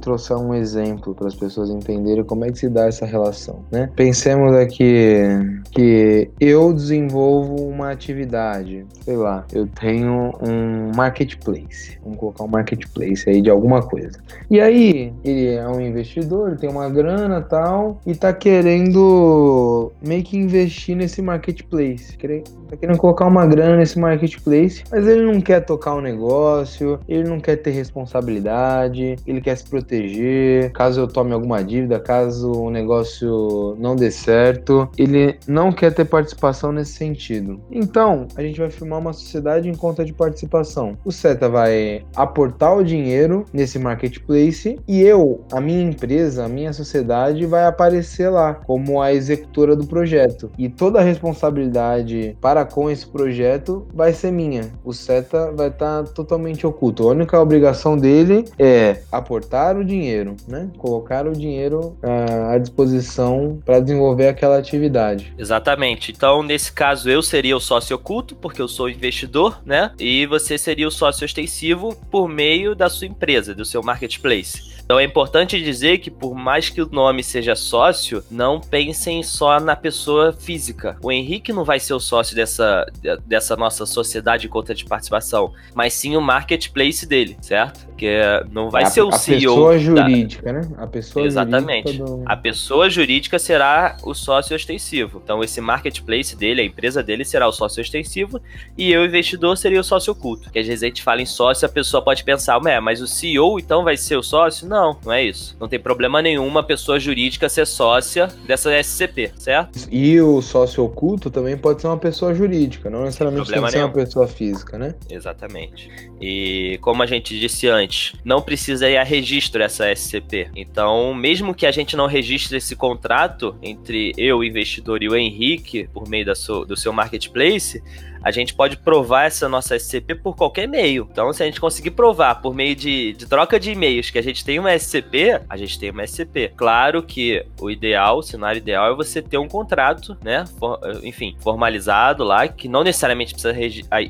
trouxer 0.00 0.36
um 0.36 0.54
exemplo 0.54 1.14
para 1.14 1.28
as 1.28 1.34
pessoas 1.34 1.70
entenderem 1.70 2.24
como 2.24 2.44
é 2.44 2.50
que 2.50 2.58
se 2.58 2.68
dá 2.68 2.86
essa 2.86 3.06
relação, 3.06 3.64
né? 3.70 3.90
Pensemos 3.94 4.54
aqui 4.54 5.22
que 5.70 6.30
eu 6.40 6.72
desenvolvo 6.72 7.54
uma 7.68 7.90
atividade, 7.90 8.84
sei 9.02 9.16
lá, 9.16 9.44
eu 9.52 9.66
tenho 9.66 10.32
um 10.42 10.90
marketplace, 10.94 11.98
vamos 12.02 12.18
colocar 12.18 12.44
um 12.44 12.48
marketplace 12.48 13.28
aí 13.28 13.40
de 13.40 13.50
alguma 13.50 13.82
coisa. 13.82 14.18
E 14.50 14.60
aí, 14.60 15.12
é 15.44 15.68
um 15.68 15.80
investidor, 15.80 16.56
tem 16.56 16.70
uma 16.70 16.88
grana 16.88 17.40
tal, 17.40 18.00
e 18.06 18.14
tá 18.14 18.32
querendo 18.32 19.92
meio 20.04 20.22
que 20.22 20.36
investir 20.36 20.96
nesse 20.96 21.20
marketplace. 21.20 22.16
Tá 22.16 22.76
querendo 22.76 22.98
colocar 22.98 23.26
uma 23.26 23.46
grana 23.46 23.76
nesse 23.76 23.98
marketplace, 23.98 24.82
mas 24.90 25.06
ele 25.06 25.22
não 25.22 25.40
quer 25.40 25.60
tocar 25.60 25.94
o 25.94 25.98
um 25.98 26.00
negócio, 26.00 26.98
ele 27.08 27.28
não 27.28 27.38
quer 27.38 27.56
ter 27.56 27.70
responsabilidade, 27.70 29.16
ele 29.26 29.40
quer 29.40 29.56
se 29.56 29.64
proteger. 29.68 30.72
Caso 30.72 31.00
eu 31.00 31.08
tome 31.08 31.32
alguma 31.32 31.62
dívida, 31.62 32.00
caso 32.00 32.50
o 32.52 32.70
negócio 32.70 33.76
não 33.78 33.94
dê 33.94 34.10
certo, 34.10 34.88
ele 34.96 35.38
não 35.46 35.72
quer 35.72 35.92
ter 35.92 36.04
participação 36.04 36.72
nesse 36.72 36.92
sentido. 36.92 37.60
Então, 37.70 38.26
a 38.36 38.42
gente 38.42 38.58
vai 38.58 38.70
firmar 38.70 38.98
uma 38.98 39.12
sociedade 39.12 39.68
em 39.68 39.74
conta 39.74 40.04
de 40.04 40.12
participação. 40.12 40.96
O 41.04 41.12
SETA 41.12 41.48
vai 41.48 42.04
aportar 42.14 42.76
o 42.76 42.84
dinheiro 42.84 43.44
nesse 43.52 43.78
marketplace 43.78 44.78
e 44.86 45.02
a 45.52 45.60
minha 45.60 45.82
empresa, 45.82 46.44
a 46.44 46.48
minha 46.48 46.72
sociedade 46.72 47.44
vai 47.46 47.64
aparecer 47.64 48.28
lá 48.28 48.54
como 48.54 49.00
a 49.00 49.12
executora 49.12 49.74
do 49.74 49.86
projeto. 49.86 50.50
E 50.58 50.68
toda 50.68 51.00
a 51.00 51.02
responsabilidade 51.02 52.36
para 52.40 52.64
com 52.64 52.90
esse 52.90 53.06
projeto 53.06 53.86
vai 53.92 54.12
ser 54.12 54.30
minha. 54.30 54.70
O 54.84 54.92
SETA 54.92 55.52
vai 55.52 55.68
estar 55.68 56.04
tá 56.04 56.12
totalmente 56.12 56.66
oculto. 56.66 57.08
A 57.08 57.12
única 57.12 57.40
obrigação 57.40 57.96
dele 57.96 58.44
é 58.58 59.00
aportar 59.10 59.76
o 59.76 59.84
dinheiro, 59.84 60.36
né? 60.46 60.68
Colocar 60.78 61.26
o 61.26 61.32
dinheiro 61.32 61.96
uh, 62.02 62.50
à 62.50 62.58
disposição 62.58 63.58
para 63.64 63.80
desenvolver 63.80 64.28
aquela 64.28 64.58
atividade. 64.58 65.32
Exatamente. 65.38 66.12
Então, 66.12 66.42
nesse 66.42 66.72
caso, 66.72 67.08
eu 67.10 67.22
seria 67.22 67.56
o 67.56 67.60
sócio 67.60 67.96
oculto, 67.96 68.34
porque 68.34 68.60
eu 68.60 68.68
sou 68.68 68.88
investidor, 68.88 69.60
né? 69.64 69.90
E 69.98 70.26
você 70.26 70.58
seria 70.58 70.88
o 70.88 70.90
sócio 70.90 71.24
ostensivo 71.24 71.96
por 72.10 72.28
meio 72.28 72.74
da 72.74 72.88
sua 72.88 73.06
empresa, 73.06 73.54
do 73.54 73.64
seu 73.64 73.82
marketplace. 73.82 74.75
Então 74.86 75.00
é 75.00 75.04
importante 75.04 75.60
dizer 75.60 75.98
que, 75.98 76.12
por 76.12 76.32
mais 76.32 76.70
que 76.70 76.80
o 76.80 76.88
nome 76.88 77.20
seja 77.20 77.56
sócio, 77.56 78.22
não 78.30 78.60
pensem 78.60 79.20
só 79.20 79.58
na 79.58 79.74
pessoa 79.74 80.32
física. 80.32 80.96
O 81.02 81.10
Henrique 81.10 81.52
não 81.52 81.64
vai 81.64 81.80
ser 81.80 81.92
o 81.92 81.98
sócio 81.98 82.36
dessa, 82.36 82.86
dessa 83.26 83.56
nossa 83.56 83.84
sociedade 83.84 84.42
de 84.42 84.48
conta 84.48 84.72
de 84.72 84.84
participação, 84.84 85.52
mas 85.74 85.92
sim 85.92 86.16
o 86.16 86.20
marketplace 86.20 87.04
dele, 87.04 87.36
certo? 87.40 87.84
Que 87.96 88.20
não 88.52 88.70
vai 88.70 88.84
a, 88.84 88.86
ser 88.86 89.02
o 89.02 89.08
a 89.08 89.12
CEO. 89.18 89.36
A 89.36 89.56
pessoa 89.56 89.78
jurídica, 89.78 90.52
da... 90.52 90.60
né? 90.60 90.68
A 90.78 90.86
pessoa 90.86 91.26
Exatamente. 91.26 91.98
Do... 91.98 92.22
A 92.24 92.36
pessoa 92.36 92.88
jurídica 92.88 93.40
será 93.40 93.96
o 94.04 94.14
sócio 94.14 94.54
ostensivo. 94.54 95.20
Então, 95.24 95.42
esse 95.42 95.60
marketplace 95.60 96.36
dele, 96.36 96.60
a 96.60 96.64
empresa 96.64 97.02
dele, 97.02 97.24
será 97.24 97.48
o 97.48 97.52
sócio 97.52 97.80
ostensivo 97.80 98.40
e 98.78 98.92
eu, 98.92 99.04
investidor, 99.04 99.56
seria 99.56 99.80
o 99.80 99.84
sócio 99.84 100.12
oculto. 100.12 100.48
Que 100.52 100.60
às 100.60 100.66
vezes 100.68 100.84
a 100.84 100.86
gente 100.86 101.02
fala 101.02 101.20
em 101.20 101.26
sócio, 101.26 101.66
a 101.66 101.68
pessoa 101.68 102.00
pode 102.00 102.22
pensar, 102.22 102.60
mas 102.80 103.00
o 103.00 103.08
CEO 103.08 103.58
então 103.58 103.82
vai 103.82 103.96
ser 103.96 104.16
o 104.16 104.22
sócio? 104.22 104.68
Não 104.68 104.75
Não, 104.76 104.98
não 105.06 105.12
é 105.12 105.24
isso. 105.24 105.56
Não 105.58 105.66
tem 105.68 105.80
problema 105.80 106.20
nenhum 106.20 106.46
uma 106.46 106.62
pessoa 106.62 107.00
jurídica 107.00 107.48
ser 107.48 107.66
sócia 107.66 108.28
dessa 108.46 108.70
SCP, 108.78 109.32
certo? 109.38 109.88
E 109.90 110.20
o 110.20 110.42
sócio 110.42 110.84
oculto 110.84 111.30
também 111.30 111.56
pode 111.56 111.80
ser 111.80 111.86
uma 111.86 111.96
pessoa 111.96 112.34
jurídica, 112.34 112.90
não 112.90 113.04
necessariamente 113.04 113.50
tem 113.50 113.62
que 113.62 113.70
ser 113.70 113.76
nenhum. 113.78 113.88
uma 113.88 113.94
pessoa 113.94 114.28
física, 114.28 114.76
né? 114.76 114.94
Exatamente. 115.08 115.88
E 116.20 116.78
como 116.82 117.02
a 117.02 117.06
gente 117.06 117.38
disse 117.40 117.66
antes, 117.68 118.12
não 118.22 118.42
precisa 118.42 118.88
ir 118.88 118.98
a 118.98 119.02
registro 119.02 119.62
essa 119.62 119.90
SCP. 119.90 120.50
Então, 120.54 121.14
mesmo 121.14 121.54
que 121.54 121.64
a 121.64 121.72
gente 121.72 121.96
não 121.96 122.06
registre 122.06 122.58
esse 122.58 122.76
contrato 122.76 123.56
entre 123.62 124.12
eu, 124.18 124.38
o 124.38 124.44
investidor, 124.44 125.02
e 125.02 125.08
o 125.08 125.16
Henrique, 125.16 125.88
por 125.92 126.06
meio 126.06 126.26
da 126.26 126.34
su- 126.34 126.66
do 126.66 126.76
seu 126.76 126.92
marketplace, 126.92 127.82
a 128.26 128.32
gente 128.32 128.52
pode 128.54 128.76
provar 128.78 129.26
essa 129.26 129.48
nossa 129.48 129.76
SCP 129.76 130.16
por 130.16 130.34
qualquer 130.34 130.66
meio. 130.66 131.06
Então, 131.12 131.32
se 131.32 131.44
a 131.44 131.46
gente 131.46 131.60
conseguir 131.60 131.92
provar 131.92 132.34
por 132.42 132.52
meio 132.52 132.74
de, 132.74 133.12
de 133.12 133.24
troca 133.24 133.58
de 133.60 133.70
e-mails 133.70 134.10
que 134.10 134.18
a 134.18 134.22
gente 134.22 134.44
tem 134.44 134.58
uma 134.58 134.74
SCP, 134.76 135.40
a 135.48 135.56
gente 135.56 135.78
tem 135.78 135.92
uma 135.92 136.02
SCP. 136.02 136.50
Claro 136.56 137.04
que 137.04 137.46
o 137.60 137.70
ideal, 137.70 138.18
o 138.18 138.22
cenário 138.24 138.58
ideal 138.58 138.92
é 138.92 138.96
você 138.96 139.22
ter 139.22 139.38
um 139.38 139.46
contrato, 139.46 140.16
né? 140.24 140.44
for- 140.58 140.80
enfim, 141.04 141.36
formalizado 141.38 142.24
lá, 142.24 142.48
que 142.48 142.68
não 142.68 142.82
necessariamente 142.82 143.32
precisa 143.32 143.54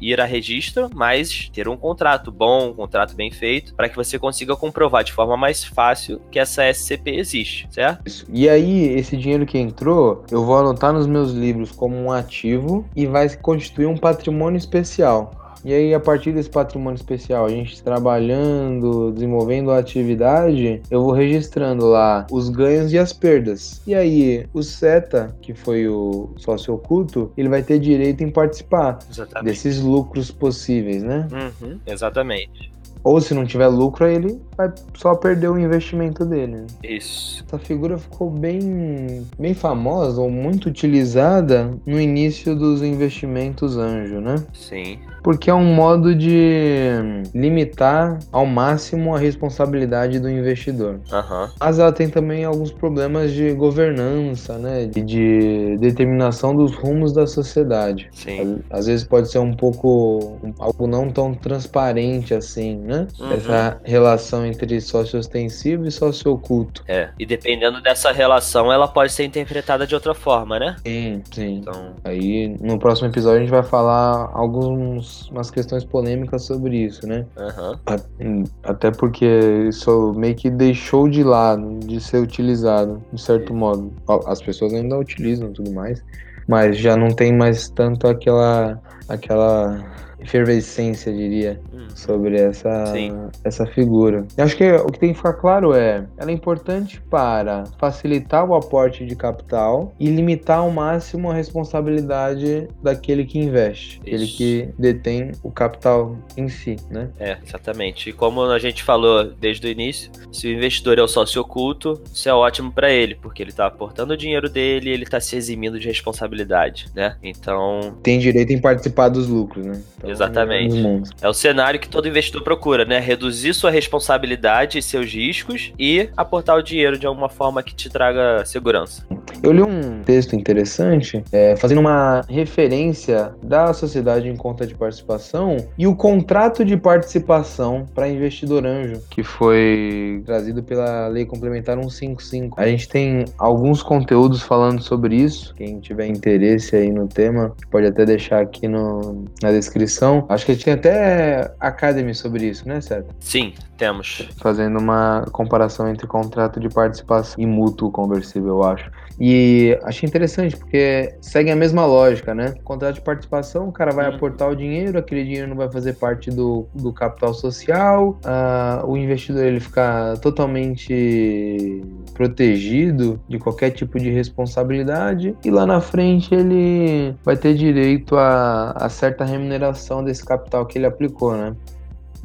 ir 0.00 0.18
a 0.18 0.24
registro, 0.24 0.88
mas 0.94 1.50
ter 1.52 1.68
um 1.68 1.76
contrato 1.76 2.32
bom, 2.32 2.70
um 2.70 2.74
contrato 2.74 3.14
bem 3.14 3.30
feito, 3.30 3.74
para 3.74 3.86
que 3.86 3.96
você 3.96 4.18
consiga 4.18 4.56
comprovar 4.56 5.04
de 5.04 5.12
forma 5.12 5.36
mais 5.36 5.62
fácil 5.62 6.22
que 6.30 6.38
essa 6.38 6.64
SCP 6.72 7.10
existe, 7.16 7.68
certo? 7.70 8.02
E 8.32 8.48
aí, 8.48 8.88
esse 8.98 9.14
dinheiro 9.14 9.44
que 9.44 9.58
entrou, 9.58 10.24
eu 10.30 10.42
vou 10.42 10.56
anotar 10.56 10.94
nos 10.94 11.06
meus 11.06 11.32
livros 11.32 11.70
como 11.70 11.94
um 11.94 12.10
ativo 12.10 12.88
e 12.96 13.04
vai 13.06 13.28
constituir 13.36 13.84
um 13.86 14.05
patrimônio 14.06 14.56
especial. 14.56 15.32
E 15.64 15.74
aí, 15.74 15.92
a 15.92 15.98
partir 15.98 16.30
desse 16.30 16.48
patrimônio 16.48 16.94
especial, 16.94 17.44
a 17.44 17.48
gente 17.48 17.82
trabalhando, 17.82 19.10
desenvolvendo 19.10 19.72
a 19.72 19.78
atividade, 19.78 20.80
eu 20.88 21.02
vou 21.02 21.10
registrando 21.10 21.86
lá 21.86 22.24
os 22.30 22.48
ganhos 22.48 22.92
e 22.92 22.98
as 22.98 23.12
perdas. 23.12 23.82
E 23.84 23.92
aí, 23.92 24.46
o 24.54 24.62
SETA, 24.62 25.34
que 25.42 25.54
foi 25.54 25.88
o 25.88 26.30
sócio 26.36 26.72
oculto, 26.72 27.32
ele 27.36 27.48
vai 27.48 27.64
ter 27.64 27.80
direito 27.80 28.22
em 28.22 28.30
participar 28.30 29.00
Exatamente. 29.10 29.44
desses 29.44 29.80
lucros 29.80 30.30
possíveis, 30.30 31.02
né? 31.02 31.26
Uhum, 31.32 31.80
exatamente. 31.84 32.75
Ou 33.06 33.20
se 33.20 33.32
não 33.34 33.46
tiver 33.46 33.68
lucro, 33.68 34.04
aí 34.04 34.16
ele 34.16 34.40
vai 34.56 34.68
só 34.94 35.14
perder 35.14 35.48
o 35.48 35.56
investimento 35.56 36.24
dele. 36.24 36.56
né? 36.56 36.66
Isso. 36.82 37.44
Essa 37.46 37.56
figura 37.56 37.96
ficou 37.98 38.28
bem, 38.28 39.24
bem 39.38 39.54
famosa 39.54 40.20
ou 40.20 40.28
muito 40.28 40.68
utilizada 40.68 41.70
no 41.86 42.00
início 42.00 42.56
dos 42.56 42.82
investimentos 42.82 43.76
anjo, 43.76 44.20
né? 44.20 44.42
Sim. 44.52 44.98
Porque 45.22 45.50
é 45.50 45.54
um 45.54 45.74
modo 45.74 46.14
de 46.14 46.90
limitar 47.34 48.18
ao 48.32 48.46
máximo 48.46 49.14
a 49.14 49.18
responsabilidade 49.18 50.18
do 50.18 50.28
investidor. 50.30 51.00
Aham. 51.12 51.50
Mas 51.60 51.78
ela 51.78 51.92
tem 51.92 52.08
também 52.08 52.44
alguns 52.44 52.70
problemas 52.72 53.32
de 53.32 53.52
governança, 53.52 54.56
né? 54.58 54.88
E 54.94 55.00
de 55.02 55.76
determinação 55.78 56.54
dos 56.54 56.74
rumos 56.74 57.12
da 57.12 57.26
sociedade. 57.26 58.08
Sim. 58.12 58.58
Às 58.70 58.86
vezes 58.86 59.04
pode 59.04 59.30
ser 59.30 59.38
um 59.38 59.52
pouco 59.52 60.38
algo 60.58 60.86
não 60.86 61.10
tão 61.10 61.34
transparente 61.34 62.32
assim, 62.32 62.76
né? 62.76 62.95
Uhum. 63.18 63.32
Essa 63.32 63.80
relação 63.84 64.46
entre 64.46 64.80
sócio 64.80 65.18
ostensivo 65.18 65.86
e 65.86 65.90
sócio 65.90 66.32
oculto. 66.32 66.82
É. 66.88 67.10
E 67.18 67.26
dependendo 67.26 67.80
dessa 67.82 68.12
relação, 68.12 68.72
ela 68.72 68.88
pode 68.88 69.12
ser 69.12 69.24
interpretada 69.24 69.86
de 69.86 69.94
outra 69.94 70.14
forma, 70.14 70.58
né? 70.58 70.76
Sim, 70.86 71.22
sim. 71.32 71.56
Então, 71.58 71.92
Aí 72.04 72.56
no 72.60 72.78
próximo 72.78 73.08
episódio 73.08 73.38
a 73.38 73.40
gente 73.40 73.50
vai 73.50 73.62
falar 73.62 74.30
algumas 74.32 75.28
umas 75.28 75.50
questões 75.50 75.84
polêmicas 75.84 76.44
sobre 76.44 76.76
isso, 76.76 77.06
né? 77.06 77.26
aham. 77.36 77.78
A- 77.86 77.96
hum, 78.20 78.44
Até 78.62 78.90
porque 78.90 79.26
isso 79.68 80.12
meio 80.16 80.34
que 80.34 80.48
deixou 80.50 81.08
de 81.08 81.22
lado 81.22 81.78
de 81.80 82.00
ser 82.00 82.18
utilizado, 82.18 83.02
de 83.12 83.20
certo 83.20 83.52
modo. 83.54 83.92
Ó, 84.06 84.20
As 84.26 84.40
pessoas 84.40 84.72
ainda 84.72 84.96
utilizam 84.98 85.52
tudo 85.52 85.70
mais, 85.72 86.02
mas 86.48 86.78
já 86.78 86.96
não 86.96 87.08
tem 87.08 87.32
mais 87.32 87.68
tanto 87.68 88.06
aquela 88.06 88.80
aquela 89.08 89.84
efervescência, 90.18 91.12
diria, 91.12 91.60
Hum. 91.86 91.96
sobre 91.96 92.36
essa, 92.36 92.86
Sim. 92.86 93.16
essa 93.44 93.66
figura. 93.66 94.26
Eu 94.36 94.44
acho 94.44 94.56
que 94.56 94.70
o 94.72 94.86
que 94.86 94.98
tem 94.98 95.10
que 95.10 95.16
ficar 95.16 95.34
claro 95.34 95.74
é, 95.74 96.06
ela 96.16 96.30
é 96.30 96.34
importante 96.34 97.00
para 97.10 97.64
facilitar 97.78 98.44
o 98.44 98.54
aporte 98.54 99.04
de 99.04 99.16
capital 99.16 99.92
e 99.98 100.08
limitar 100.08 100.58
ao 100.58 100.70
máximo 100.70 101.30
a 101.30 101.34
responsabilidade 101.34 102.68
daquele 102.82 103.24
que 103.24 103.38
investe, 103.38 104.00
aquele 104.00 104.26
que 104.26 104.68
detém 104.78 105.32
o 105.42 105.50
capital 105.50 106.16
em 106.36 106.48
si, 106.48 106.76
né? 106.90 107.08
É, 107.18 107.36
exatamente. 107.44 108.10
E 108.10 108.12
como 108.12 108.42
a 108.42 108.58
gente 108.58 108.82
falou 108.82 109.24
desde 109.24 109.66
o 109.66 109.70
início, 109.70 110.10
se 110.32 110.46
o 110.46 110.50
investidor 110.50 110.98
é 110.98 111.02
o 111.02 111.08
sócio 111.08 111.40
oculto, 111.40 112.00
isso 112.12 112.28
é 112.28 112.32
ótimo 112.34 112.72
pra 112.72 112.90
ele, 112.90 113.14
porque 113.14 113.42
ele 113.42 113.52
tá 113.52 113.66
aportando 113.66 114.12
o 114.12 114.16
dinheiro 114.16 114.48
dele 114.48 114.90
e 114.90 114.92
ele 114.92 115.06
tá 115.06 115.20
se 115.20 115.36
eximindo 115.36 115.78
de 115.78 115.86
responsabilidade, 115.86 116.86
né? 116.94 117.16
Então, 117.22 117.96
Tem 118.02 118.18
direito 118.18 118.52
em 118.52 118.60
participar 118.60 119.08
dos 119.08 119.28
lucros, 119.28 119.64
né? 119.64 119.82
Então, 119.98 120.10
Exatamente. 120.10 120.76
é 121.20 121.28
o 121.28 121.32
cenário 121.34 121.75
que 121.78 121.88
todo 121.88 122.08
investidor 122.08 122.42
procura, 122.42 122.84
né? 122.84 122.98
Reduzir 122.98 123.54
sua 123.54 123.70
responsabilidade 123.70 124.78
e 124.78 124.82
seus 124.82 125.12
riscos 125.12 125.72
e 125.78 126.10
aportar 126.16 126.56
o 126.56 126.62
dinheiro 126.62 126.98
de 126.98 127.06
alguma 127.06 127.28
forma 127.28 127.62
que 127.62 127.74
te 127.74 127.88
traga 127.88 128.44
segurança. 128.44 129.06
Eu 129.42 129.52
li 129.52 129.62
um 129.62 130.02
texto 130.04 130.34
interessante 130.34 131.22
é, 131.32 131.56
fazendo 131.56 131.80
uma 131.80 132.22
referência 132.28 133.34
da 133.42 133.72
sociedade 133.72 134.28
em 134.28 134.36
conta 134.36 134.66
de 134.66 134.74
participação 134.74 135.56
e 135.76 135.86
o 135.86 135.94
contrato 135.94 136.64
de 136.64 136.76
participação 136.76 137.86
para 137.94 138.08
investidor 138.08 138.66
anjo, 138.66 139.00
que 139.10 139.22
foi 139.22 140.22
trazido 140.24 140.62
pela 140.62 141.08
Lei 141.08 141.24
Complementar 141.24 141.76
155. 141.76 142.60
A 142.60 142.66
gente 142.66 142.88
tem 142.88 143.24
alguns 143.38 143.82
conteúdos 143.82 144.42
falando 144.42 144.82
sobre 144.82 145.16
isso. 145.16 145.54
Quem 145.54 145.80
tiver 145.80 146.06
interesse 146.06 146.76
aí 146.76 146.90
no 146.90 147.06
tema, 147.06 147.54
pode 147.70 147.86
até 147.86 148.04
deixar 148.04 148.40
aqui 148.40 148.66
no, 148.66 149.24
na 149.42 149.50
descrição. 149.50 150.24
Acho 150.28 150.46
que 150.46 150.56
tinha 150.56 150.74
até 150.74 151.52
Academy 151.60 152.14
sobre 152.14 152.46
isso, 152.46 152.66
né, 152.68 152.80
certo? 152.80 153.14
Sim, 153.20 153.52
temos. 153.76 154.28
fazendo 154.38 154.78
uma 154.78 155.26
comparação 155.32 155.88
entre 155.88 156.06
contrato 156.06 156.58
de 156.58 156.68
participação 156.68 157.34
e 157.38 157.46
mútuo 157.46 157.90
conversível, 157.90 158.48
eu 158.48 158.62
acho. 158.62 158.90
E 159.18 159.78
achei 159.82 160.06
interessante, 160.06 160.56
porque 160.56 161.14
segue 161.22 161.50
a 161.50 161.56
mesma 161.56 161.86
lógica, 161.86 162.34
né? 162.34 162.54
Contrato 162.62 162.96
de 162.96 163.00
participação, 163.00 163.68
o 163.68 163.72
cara 163.72 163.90
vai 163.92 164.08
Uhum. 164.08 164.16
aportar 164.16 164.50
o 164.50 164.54
dinheiro, 164.54 164.98
aquele 164.98 165.24
dinheiro 165.24 165.48
não 165.48 165.56
vai 165.56 165.70
fazer 165.70 165.94
parte 165.94 166.30
do, 166.30 166.66
do 166.74 166.92
capital 166.92 167.32
social, 167.32 168.18
ah, 168.24 168.82
o 168.86 168.96
investidor 168.96 169.44
ele 169.44 169.60
fica 169.60 170.14
totalmente 170.20 171.82
protegido 172.14 173.18
de 173.28 173.38
qualquer 173.38 173.70
tipo 173.70 173.98
de 173.98 174.10
responsabilidade, 174.10 175.34
e 175.44 175.50
lá 175.50 175.64
na 175.66 175.80
frente 175.80 176.34
ele 176.34 177.14
vai 177.24 177.36
ter 177.36 177.54
direito 177.54 178.16
a, 178.16 178.72
a 178.72 178.88
certa 178.88 179.24
remuneração 179.24 180.04
desse 180.04 180.24
capital 180.24 180.66
que 180.66 180.78
ele 180.78 180.86
aplicou, 180.86 181.36
né? 181.36 181.54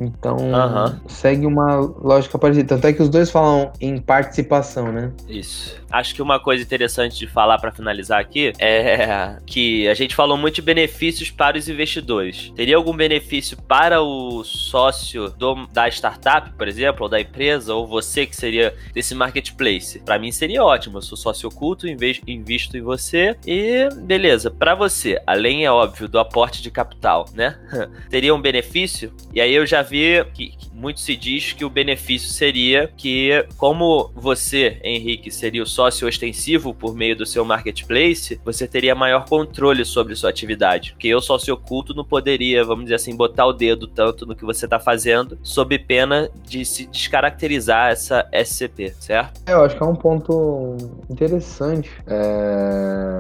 Então, 0.02 0.38
segue 1.08 1.46
uma 1.46 1.76
lógica 1.76 2.38
parecida. 2.40 2.70
Tanto 2.76 2.88
é 2.88 2.94
que 2.94 3.02
os 3.02 3.10
dois 3.10 3.30
falam 3.30 3.72
em 3.80 3.98
participação, 4.00 4.92
né? 4.92 5.12
Isso. 5.30 5.80
Acho 5.92 6.16
que 6.16 6.22
uma 6.22 6.40
coisa 6.40 6.64
interessante 6.64 7.18
de 7.20 7.28
falar 7.28 7.60
para 7.60 7.72
finalizar 7.72 8.20
aqui 8.20 8.52
é 8.60 9.38
que 9.46 9.88
a 9.88 9.94
gente 9.94 10.16
falou 10.16 10.38
muito 10.38 10.56
de 10.56 10.62
benefícios 10.62 11.30
para 11.30 11.58
os 11.58 11.68
investidores. 11.70 12.52
Teria 12.56 12.78
algum 12.78 12.96
benefício 12.96 13.58
para 13.68 14.02
o 14.02 14.44
sócio 14.44 15.30
do- 15.32 15.68
da 15.68 15.88
startup, 15.90 16.50
por 16.58 16.68
exemplo, 16.68 17.04
ou 17.04 17.10
da 17.10 17.20
empresa, 17.20 17.74
ou 17.76 17.86
você 17.86 18.26
que 18.26 18.36
seria 18.36 18.74
desse 18.94 19.14
marketplace? 19.14 20.00
Para 20.00 20.18
mim 20.18 20.32
seria 20.32 20.64
ótimo. 20.64 20.98
Eu 20.98 21.02
sou 21.02 21.18
sócio 21.18 21.48
oculto, 21.50 21.86
invisto 21.88 22.78
em 22.78 22.82
você 22.82 23.36
e 23.46 23.88
beleza. 24.04 24.50
Para 24.50 24.74
você, 24.74 25.22
além 25.28 25.66
é 25.66 25.72
óbvio 25.72 26.08
do 26.08 26.18
aporte 26.20 26.62
de 26.62 26.72
capital, 26.72 27.26
né? 27.34 27.58
teria 28.10 28.34
um 28.34 28.42
benefício? 28.42 29.12
E 29.34 29.42
aí 29.42 29.54
eu 29.54 29.66
já 29.66 29.82
que, 30.34 30.50
que 30.50 30.72
muito 30.74 31.00
se 31.00 31.16
diz 31.16 31.54
que 31.54 31.64
o 31.64 31.70
benefício 31.70 32.30
seria 32.30 32.92
que, 32.98 33.46
como 33.58 34.12
você, 34.16 34.80
Henrique, 34.84 35.30
seria 35.30 35.62
o 35.62 35.66
sócio 35.66 36.08
ostensivo 36.08 36.74
por 36.74 36.96
meio 36.96 37.16
do 37.16 37.26
seu 37.26 37.46
marketplace, 37.46 38.40
você 38.44 38.68
teria 38.68 38.96
maior 38.96 39.26
controle 39.26 39.86
sobre 39.86 40.16
sua 40.16 40.30
atividade. 40.30 40.94
Porque 40.94 41.08
eu, 41.08 41.22
sócio 41.22 41.54
oculto, 41.54 41.94
não 41.94 42.04
poderia, 42.04 42.64
vamos 42.64 42.86
dizer 42.86 42.96
assim, 42.96 43.16
botar 43.16 43.46
o 43.46 43.54
dedo 43.54 43.88
tanto 43.88 44.26
no 44.26 44.36
que 44.36 44.46
você 44.46 44.66
está 44.66 44.80
fazendo, 44.80 45.38
sob 45.44 45.78
pena 45.80 46.30
de 46.48 46.66
se 46.66 46.88
descaracterizar 46.88 47.92
essa 47.92 48.28
SCP, 48.32 48.94
certo? 49.00 49.42
É, 49.46 49.54
eu 49.54 49.64
acho 49.64 49.76
que 49.76 49.84
é 49.84 49.86
um 49.86 49.96
ponto 49.96 50.78
interessante. 51.10 51.92
É, 52.08 53.18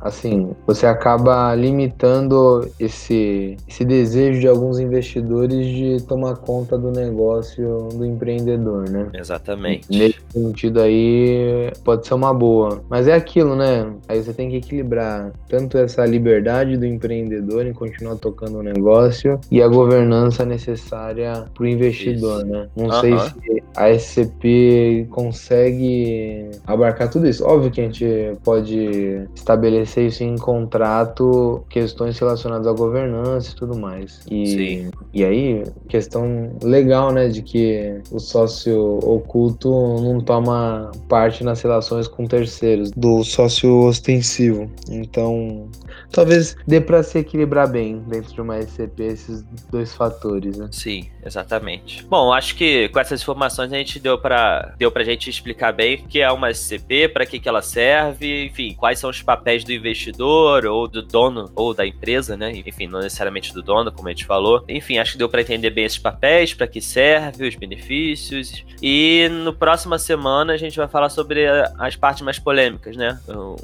Assim, 0.00 0.52
você 0.66 0.86
acaba 0.86 1.54
limitando 1.54 2.68
esse, 2.78 3.56
esse 3.68 3.84
desejo 3.84 4.40
de 4.40 4.46
alguns 4.46 4.78
investidores 4.78 5.66
de 5.66 6.02
tomar 6.06 6.36
conta 6.36 6.78
do 6.78 6.90
negócio 6.90 7.88
do 7.94 8.04
empreendedor, 8.04 8.88
né? 8.88 9.08
Exatamente. 9.14 9.86
Nesse 9.90 10.20
sentido 10.30 10.80
aí, 10.80 11.70
pode 11.84 12.06
ser 12.06 12.14
uma 12.14 12.32
boa. 12.32 12.82
Mas 12.88 13.08
é 13.08 13.14
aquilo, 13.14 13.56
né? 13.56 13.92
Aí 14.08 14.22
você 14.22 14.32
tem 14.32 14.48
que 14.48 14.56
equilibrar 14.56 15.32
tanto 15.48 15.76
essa 15.78 16.04
liberdade 16.06 16.76
do 16.76 16.86
empreendedor 16.86 17.66
em 17.66 17.72
continuar 17.72 18.16
tocando 18.16 18.58
o 18.58 18.62
negócio 18.62 19.40
e 19.50 19.60
a 19.60 19.68
governança 19.68 20.44
necessária 20.44 21.44
para 21.54 21.64
o 21.64 21.66
investidor, 21.66 22.42
Isso. 22.42 22.46
né? 22.46 22.68
Não 22.76 22.90
sei 23.00 23.18
se 23.18 23.62
a 23.76 23.90
SCP 23.90 25.06
consegue 25.10 26.50
abarcar 26.66 27.10
tudo 27.10 27.26
isso. 27.26 27.44
Óbvio 27.44 27.70
que 27.70 27.80
a 27.80 27.84
gente 27.84 28.06
pode 28.44 29.26
estabelecer 29.34 29.87
isso 29.96 30.22
em 30.22 30.36
contrato, 30.36 31.64
questões 31.68 32.18
relacionadas 32.18 32.66
à 32.66 32.72
governança 32.72 33.52
e 33.52 33.54
tudo 33.54 33.76
mais. 33.76 34.20
E, 34.30 34.46
Sim. 34.46 34.90
e 35.12 35.24
aí, 35.24 35.64
questão 35.88 36.52
legal, 36.62 37.12
né, 37.12 37.28
de 37.28 37.42
que 37.42 38.00
o 38.10 38.18
sócio 38.18 38.98
oculto 39.02 39.70
não 40.00 40.20
toma 40.20 40.90
parte 41.08 41.44
nas 41.44 41.60
relações 41.62 42.08
com 42.08 42.26
terceiros, 42.26 42.90
do 42.90 43.22
sócio 43.24 43.86
ostensivo. 43.86 44.70
Então, 44.90 45.68
talvez 46.10 46.56
dê 46.66 46.80
para 46.80 47.02
se 47.02 47.18
equilibrar 47.18 47.70
bem 47.70 47.98
dentro 48.06 48.34
de 48.34 48.40
uma 48.40 48.58
SCP 48.58 49.02
esses 49.04 49.44
dois 49.70 49.94
fatores, 49.94 50.56
né? 50.56 50.68
Sim, 50.72 51.08
exatamente. 51.24 52.04
Bom, 52.06 52.32
acho 52.32 52.54
que 52.54 52.88
com 52.88 53.00
essas 53.00 53.20
informações 53.20 53.72
a 53.72 53.76
gente 53.76 53.98
deu 53.98 54.18
pra, 54.18 54.74
deu 54.78 54.90
pra 54.90 55.04
gente 55.04 55.30
explicar 55.30 55.72
bem 55.72 55.96
o 55.96 56.08
que 56.08 56.20
é 56.20 56.30
uma 56.30 56.50
SCP, 56.50 57.08
para 57.08 57.26
que, 57.26 57.38
que 57.38 57.48
ela 57.48 57.62
serve, 57.62 58.46
enfim, 58.46 58.74
quais 58.74 58.98
são 58.98 59.10
os 59.10 59.22
papéis 59.22 59.64
do 59.64 59.72
investidor 59.78 60.66
ou 60.66 60.86
do 60.86 61.02
dono 61.02 61.50
ou 61.54 61.72
da 61.72 61.86
empresa, 61.86 62.36
né? 62.36 62.52
Enfim, 62.66 62.86
não 62.86 63.00
necessariamente 63.00 63.52
do 63.54 63.62
dono, 63.62 63.90
como 63.92 64.08
a 64.08 64.10
gente 64.10 64.24
falou. 64.26 64.64
Enfim, 64.68 64.98
acho 64.98 65.12
que 65.12 65.18
deu 65.18 65.28
pra 65.28 65.40
entender 65.40 65.70
bem 65.70 65.84
esses 65.84 65.98
papéis, 65.98 66.52
para 66.54 66.66
que 66.66 66.80
serve, 66.80 67.46
os 67.48 67.54
benefícios. 67.54 68.64
E 68.82 69.28
no 69.44 69.52
próxima 69.52 69.98
semana 69.98 70.52
a 70.52 70.56
gente 70.56 70.76
vai 70.76 70.88
falar 70.88 71.08
sobre 71.08 71.46
as 71.78 71.96
partes 71.96 72.22
mais 72.22 72.38
polêmicas, 72.38 72.96
né? 72.96 73.18
O- 73.28 73.56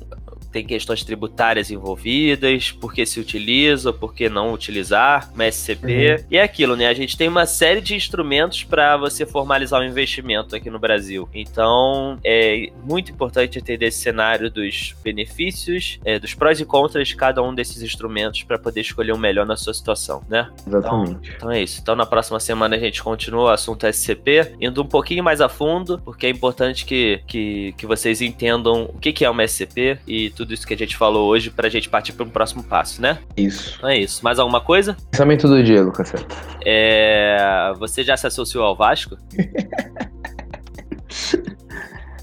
tem 0.53 0.65
questões 0.65 1.03
tributárias 1.03 1.69
envolvidas, 1.73 2.71
por 2.71 2.95
que 2.95 3.05
se 3.05 3.19
utiliza, 3.19 3.93
por 3.93 4.15
que 4.15 4.29
não 4.29 4.53
utilizar 4.53 5.29
uma 5.35 5.47
SCP. 5.47 6.25
E 6.31 6.37
é 6.37 6.43
aquilo, 6.45 6.77
né? 6.77 6.87
A 6.87 6.95
gente 6.95 7.17
tem 7.17 7.27
uma 7.27 7.45
série 7.45 7.81
de 7.81 7.97
instrumentos 7.97 8.63
para 8.63 8.97
você 8.97 9.27
formalizar 9.27 9.81
um 9.81 9.85
investimento 9.85 10.55
aqui 10.55 10.71
no 10.71 10.79
Brasil. 10.79 11.29
Então, 11.35 12.21
é 12.23 12.71
muito 12.85 13.11
importante 13.11 13.59
entender 13.59 13.87
esse 13.87 13.99
cenário 13.99 14.49
dos 14.49 14.95
benefícios, 15.03 15.99
é, 16.05 16.19
dos 16.19 16.35
prós 16.35 16.61
e 16.61 16.65
contras 16.65 17.09
de 17.09 17.17
cada 17.17 17.43
um 17.43 17.55
desses 17.55 17.83
instrumentos 17.83 18.43
para 18.43 18.59
poder 18.59 18.81
escolher 18.81 19.13
o 19.13 19.19
melhor 19.19 19.47
na 19.47 19.57
sua 19.57 19.73
situação, 19.73 20.23
né? 20.29 20.51
Exatamente. 20.67 21.33
Então 21.37 21.51
é 21.51 21.63
isso. 21.63 21.81
Então 21.81 21.97
na 21.97 22.07
próxima 22.07 22.39
semana 22.39 22.77
a 22.77 22.79
gente 22.79 23.03
continua 23.03 23.45
o 23.45 23.49
assunto 23.49 23.87
SCP, 23.87 24.55
indo 24.61 24.83
um 24.83 24.87
pouquinho 24.87 25.25
mais 25.25 25.41
a 25.41 25.49
fundo, 25.49 26.01
porque 26.05 26.27
é 26.27 26.31
importante 26.31 26.85
que, 26.85 27.21
que, 27.27 27.75
que 27.77 27.87
vocês 27.87 28.21
entendam 28.21 28.91
o 28.95 28.99
que, 28.99 29.13
que 29.13 29.25
é 29.25 29.31
uma 29.31 29.45
SCP 29.47 29.99
e 30.07 30.31
tudo 30.31 30.53
isso 30.53 30.67
que 30.67 30.75
a 30.75 30.77
gente 30.77 30.97
falou 30.97 31.29
hoje 31.29 31.51
pra 31.51 31.69
gente 31.69 31.89
partir 31.89 32.13
para 32.13 32.25
um 32.25 32.31
próximo 32.31 32.63
passo, 32.63 33.01
né? 33.01 33.19
Isso. 33.37 33.75
Então 33.79 33.89
é 33.89 33.99
isso. 33.99 34.23
Mais 34.23 34.39
alguma 34.39 34.61
coisa? 34.61 34.97
Pensamento 35.11 35.49
do 35.49 35.63
dia, 35.63 35.83
Lucas. 35.83 36.13
É... 36.65 37.73
Você 37.79 38.03
já 38.03 38.17
se 38.17 38.27
associou 38.27 38.65
ao 38.65 38.77
Vasco? 38.77 39.17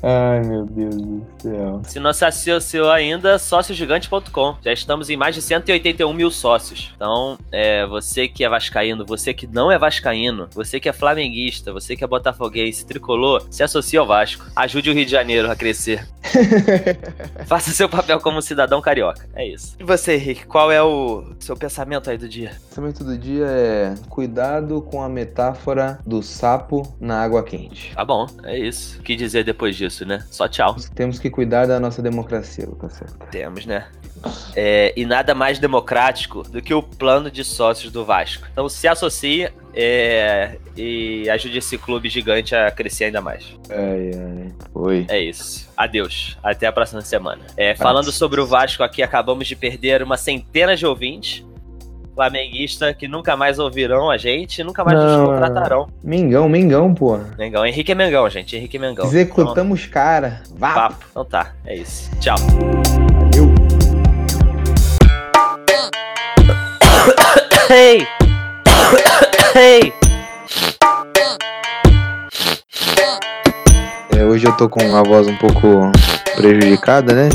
Ai, 0.03 0.41
meu 0.41 0.65
Deus 0.65 0.95
do 0.95 1.25
céu. 1.39 1.81
Se 1.85 1.99
não 1.99 2.11
se 2.11 2.25
associou 2.25 2.89
ainda, 2.89 3.37
sóciogigante.com. 3.37 4.55
Já 4.63 4.73
estamos 4.73 5.09
em 5.09 5.17
mais 5.17 5.35
de 5.35 5.41
181 5.41 6.11
mil 6.13 6.31
sócios. 6.31 6.91
Então, 6.95 7.37
é, 7.51 7.85
você 7.85 8.27
que 8.27 8.43
é 8.43 8.49
vascaíno, 8.49 9.05
você 9.05 9.33
que 9.33 9.45
não 9.45 9.71
é 9.71 9.77
vascaíno, 9.77 10.47
você 10.53 10.79
que 10.79 10.89
é 10.89 10.93
flamenguista, 10.93 11.71
você 11.71 11.95
que 11.95 12.03
é 12.03 12.07
botafoguense, 12.07 12.85
tricolor, 12.85 13.45
se 13.49 13.63
associe 13.63 13.97
ao 13.97 14.07
Vasco. 14.07 14.45
Ajude 14.55 14.89
o 14.89 14.93
Rio 14.93 15.05
de 15.05 15.11
Janeiro 15.11 15.51
a 15.51 15.55
crescer. 15.55 16.07
Faça 17.45 17.71
seu 17.71 17.89
papel 17.89 18.19
como 18.19 18.41
cidadão 18.41 18.81
carioca. 18.81 19.27
É 19.35 19.45
isso. 19.45 19.75
E 19.79 19.83
você, 19.83 20.15
Henrique, 20.15 20.45
qual 20.45 20.71
é 20.71 20.81
o 20.81 21.33
seu 21.39 21.55
pensamento 21.55 22.09
aí 22.09 22.17
do 22.17 22.27
dia? 22.27 22.51
O 22.65 22.69
pensamento 22.69 23.03
do 23.03 23.17
dia 23.17 23.45
é 23.45 23.93
cuidado 24.09 24.81
com 24.81 25.01
a 25.01 25.09
metáfora 25.09 25.99
do 26.05 26.23
sapo 26.23 26.95
na 26.99 27.21
água 27.21 27.43
quente. 27.43 27.93
Tá 27.95 28.05
bom, 28.05 28.27
é 28.43 28.57
isso. 28.57 28.99
O 28.99 29.03
que 29.03 29.15
dizer 29.15 29.43
depois 29.43 29.75
disso, 29.75 29.90
né? 29.99 30.23
Só 30.29 30.47
tchau. 30.47 30.75
Temos 30.95 31.19
que 31.19 31.29
cuidar 31.29 31.67
da 31.67 31.79
nossa 31.79 32.01
democracia, 32.01 32.65
Lucas. 32.65 33.01
Temos, 33.29 33.65
né? 33.65 33.87
É, 34.55 34.93
e 34.95 35.05
nada 35.05 35.33
mais 35.33 35.59
democrático 35.59 36.43
do 36.43 36.61
que 36.61 36.73
o 36.73 36.83
plano 36.83 37.31
de 37.31 37.43
sócios 37.43 37.91
do 37.91 38.05
Vasco. 38.05 38.47
Então 38.51 38.69
se 38.69 38.87
associe 38.87 39.49
é, 39.73 40.57
e 40.75 41.29
ajude 41.29 41.57
esse 41.57 41.77
clube 41.77 42.09
gigante 42.09 42.55
a 42.55 42.69
crescer 42.69 43.05
ainda 43.05 43.21
mais. 43.21 43.45
Ai, 43.69 44.11
ai. 44.13 44.53
Oi. 44.73 45.05
É 45.09 45.19
isso. 45.19 45.69
Adeus. 45.75 46.37
Até 46.43 46.67
a 46.67 46.71
próxima 46.71 47.01
semana. 47.01 47.41
É, 47.57 47.75
falando 47.75 48.11
sobre 48.11 48.39
o 48.39 48.45
Vasco 48.45 48.83
aqui, 48.83 49.01
acabamos 49.01 49.47
de 49.47 49.55
perder 49.55 50.03
uma 50.03 50.17
centena 50.17 50.75
de 50.75 50.85
ouvintes. 50.85 51.43
Flamenguista 52.13 52.93
que 52.93 53.07
nunca 53.07 53.37
mais 53.37 53.57
ouvirão 53.57 54.09
a 54.11 54.17
gente, 54.17 54.63
nunca 54.63 54.83
mais 54.83 54.99
nos 54.99 55.11
Não, 55.11 55.25
contratarão. 55.27 55.87
Mengão, 56.03 56.49
Mengão, 56.49 56.93
pô. 56.93 57.17
Mengão. 57.37 57.65
Henrique 57.65 57.91
é 57.91 57.95
Mengão, 57.95 58.29
gente. 58.29 58.55
Henrique 58.55 58.77
é 58.77 58.79
Mengão. 58.79 59.05
Executamos 59.05 59.85
cara. 59.85 60.41
Então, 60.45 60.57
Vá. 60.57 60.73
papo. 60.73 61.05
Então 61.09 61.25
tá, 61.25 61.53
é 61.65 61.75
isso. 61.75 62.11
Tchau. 62.19 62.35
Valeu. 62.37 63.53
Hey! 67.69 68.05
Hey! 69.55 69.93
É, 74.17 74.25
hoje 74.25 74.45
eu 74.45 74.55
tô 74.57 74.67
com 74.67 74.81
a 74.95 75.01
voz 75.03 75.27
um 75.27 75.37
pouco 75.37 75.91
prejudicada, 76.35 77.13
né? 77.13 77.29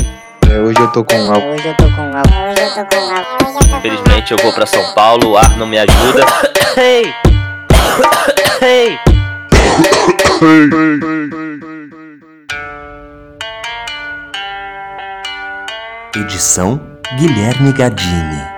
É, 0.49 0.59
hoje 0.59 0.79
eu 0.79 0.91
tô 0.91 1.03
com 1.03 1.15
a 1.15 1.37
Hoje 1.37 1.67
eu 1.67 1.75
tô 1.75 1.85
com 1.85 2.01
a. 2.01 2.21
Hoje 2.51 2.61
eu 2.61 2.85
tô 2.85 2.95
com 2.95 3.61
a. 3.63 3.66
Infelizmente 3.87 4.31
eu 4.33 4.37
vou 4.43 4.51
pra 4.51 4.65
São 4.65 4.93
Paulo, 4.93 5.29
o 5.31 5.37
ar 5.37 5.57
não 5.57 5.65
me 5.65 5.77
ajuda. 5.77 6.25
Hey! 6.79 7.11
Hey! 8.61 8.99
Edição 16.21 16.79
Guilherme 17.17 17.71
Gardini. 17.73 18.56